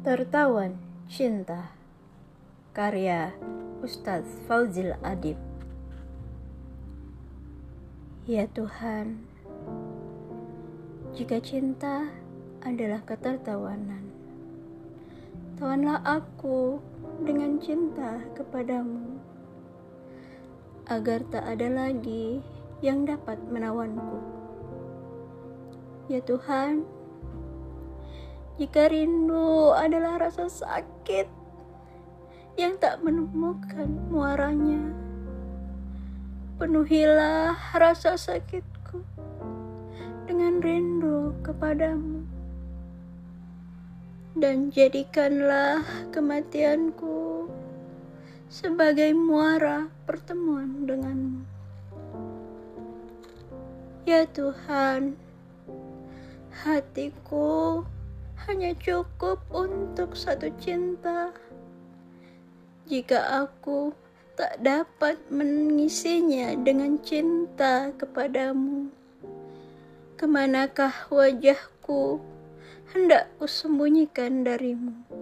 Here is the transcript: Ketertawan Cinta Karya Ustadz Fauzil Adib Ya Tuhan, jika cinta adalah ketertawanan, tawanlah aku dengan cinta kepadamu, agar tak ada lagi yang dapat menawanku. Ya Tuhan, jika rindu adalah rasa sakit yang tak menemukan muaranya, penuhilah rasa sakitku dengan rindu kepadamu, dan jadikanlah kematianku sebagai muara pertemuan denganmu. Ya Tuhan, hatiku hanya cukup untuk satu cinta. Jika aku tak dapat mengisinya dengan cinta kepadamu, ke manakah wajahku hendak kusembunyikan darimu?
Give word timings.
Ketertawan 0.00 0.80
Cinta 1.12 1.76
Karya 2.72 3.36
Ustadz 3.84 4.48
Fauzil 4.48 4.96
Adib 5.04 5.36
Ya 8.24 8.48
Tuhan, 8.48 9.20
jika 11.12 11.36
cinta 11.44 12.08
adalah 12.64 13.04
ketertawanan, 13.04 14.08
tawanlah 15.60 16.00
aku 16.08 16.80
dengan 17.28 17.60
cinta 17.60 18.24
kepadamu, 18.32 19.20
agar 20.88 21.20
tak 21.28 21.44
ada 21.44 21.68
lagi 21.68 22.40
yang 22.80 23.04
dapat 23.04 23.36
menawanku. 23.52 24.16
Ya 26.08 26.24
Tuhan, 26.24 26.88
jika 28.60 28.92
rindu 28.92 29.72
adalah 29.72 30.20
rasa 30.20 30.44
sakit 30.52 31.24
yang 32.60 32.76
tak 32.76 33.00
menemukan 33.00 33.88
muaranya, 34.12 34.92
penuhilah 36.60 37.56
rasa 37.72 38.20
sakitku 38.20 39.00
dengan 40.28 40.60
rindu 40.60 41.32
kepadamu, 41.40 42.20
dan 44.36 44.68
jadikanlah 44.68 45.80
kematianku 46.12 47.48
sebagai 48.52 49.16
muara 49.16 49.88
pertemuan 50.04 50.84
denganmu. 50.84 51.48
Ya 54.04 54.28
Tuhan, 54.28 55.16
hatiku 56.60 57.88
hanya 58.48 58.72
cukup 58.80 59.42
untuk 59.52 60.16
satu 60.16 60.48
cinta. 60.56 61.34
Jika 62.88 63.44
aku 63.44 63.92
tak 64.38 64.56
dapat 64.64 65.20
mengisinya 65.28 66.56
dengan 66.56 66.96
cinta 67.04 67.92
kepadamu, 68.00 68.88
ke 70.16 70.24
manakah 70.24 70.92
wajahku 71.12 72.20
hendak 72.96 73.28
kusembunyikan 73.36 74.42
darimu? 74.48 75.19